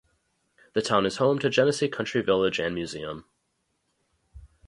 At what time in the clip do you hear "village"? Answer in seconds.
2.23-2.57